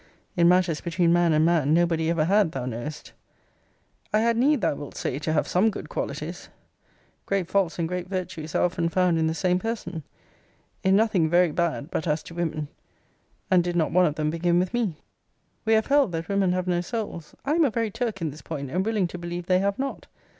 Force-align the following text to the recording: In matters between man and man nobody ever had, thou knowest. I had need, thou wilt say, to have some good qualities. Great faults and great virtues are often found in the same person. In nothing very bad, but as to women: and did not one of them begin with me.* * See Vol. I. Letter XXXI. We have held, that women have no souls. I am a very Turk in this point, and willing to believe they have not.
In 0.35 0.49
matters 0.49 0.81
between 0.81 1.13
man 1.13 1.31
and 1.31 1.45
man 1.45 1.75
nobody 1.75 2.09
ever 2.09 2.25
had, 2.25 2.53
thou 2.53 2.65
knowest. 2.65 3.13
I 4.11 4.21
had 4.21 4.35
need, 4.35 4.61
thou 4.61 4.73
wilt 4.73 4.95
say, 4.95 5.19
to 5.19 5.31
have 5.33 5.47
some 5.47 5.69
good 5.69 5.89
qualities. 5.89 6.49
Great 7.27 7.47
faults 7.47 7.77
and 7.77 7.87
great 7.87 8.07
virtues 8.07 8.55
are 8.55 8.63
often 8.65 8.89
found 8.89 9.19
in 9.19 9.27
the 9.27 9.35
same 9.35 9.59
person. 9.59 10.01
In 10.83 10.95
nothing 10.95 11.29
very 11.29 11.51
bad, 11.51 11.91
but 11.91 12.07
as 12.07 12.23
to 12.23 12.33
women: 12.33 12.67
and 13.51 13.63
did 13.63 13.75
not 13.75 13.91
one 13.91 14.07
of 14.07 14.15
them 14.15 14.31
begin 14.31 14.57
with 14.57 14.73
me.* 14.73 14.79
* 14.79 14.79
See 14.81 14.85
Vol. 14.85 14.87
I. 14.87 14.87
Letter 14.87 15.03
XXXI. 15.03 15.65
We 15.65 15.73
have 15.73 15.85
held, 15.85 16.11
that 16.13 16.29
women 16.29 16.51
have 16.53 16.65
no 16.67 16.81
souls. 16.81 17.35
I 17.45 17.51
am 17.53 17.63
a 17.63 17.69
very 17.69 17.91
Turk 17.91 18.21
in 18.23 18.31
this 18.31 18.41
point, 18.41 18.71
and 18.71 18.83
willing 18.83 19.05
to 19.05 19.19
believe 19.19 19.45
they 19.45 19.59
have 19.59 19.77
not. 19.77 20.07